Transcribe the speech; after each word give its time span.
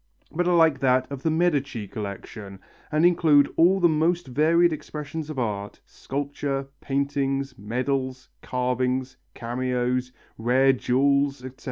but 0.31 0.47
are 0.47 0.55
like 0.55 0.79
that 0.79 1.05
of 1.11 1.21
the 1.21 1.29
Medici 1.29 1.87
collection, 1.87 2.57
and 2.91 3.05
include 3.05 3.53
all 3.55 3.79
the 3.79 3.87
most 3.87 4.25
varied 4.25 4.73
expressions 4.73 5.29
of 5.29 5.37
art 5.37 5.79
sculpture, 5.85 6.65
paintings, 6.79 7.55
medals, 7.55 8.27
carving, 8.41 9.05
cameos, 9.35 10.11
rare 10.39 10.73
jewels, 10.73 11.43
etc. 11.45 11.59